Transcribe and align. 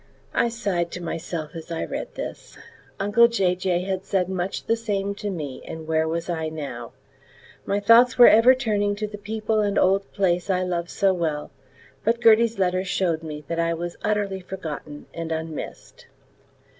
I 0.33 0.49
sighed 0.49 0.89
to 0.93 0.99
myself 1.03 1.51
as 1.53 1.69
I 1.71 1.85
read 1.85 2.15
this. 2.15 2.57
Uncle 2.99 3.27
Jay 3.27 3.53
Jay 3.53 3.81
had 3.83 4.03
said 4.03 4.29
much 4.29 4.63
the 4.63 4.75
same 4.75 5.13
to 5.13 5.29
me, 5.29 5.61
and 5.63 5.85
where 5.87 6.07
was 6.07 6.27
I 6.27 6.49
now? 6.49 6.93
My 7.67 7.79
thoughts 7.79 8.17
were 8.17 8.25
ever 8.27 8.55
turning 8.55 8.95
to 8.95 9.05
the 9.05 9.19
people 9.19 9.59
and 9.59 9.77
old 9.77 10.11
place 10.11 10.49
I 10.49 10.63
love 10.63 10.89
so 10.89 11.13
well, 11.13 11.51
but 12.03 12.19
Gertie's 12.19 12.57
letters 12.57 12.87
showed 12.87 13.21
me 13.21 13.43
that 13.47 13.59
I 13.59 13.75
was 13.75 13.95
utterly 14.03 14.39
forgotten 14.39 15.05
and 15.13 15.31
unmissed. 15.31 16.07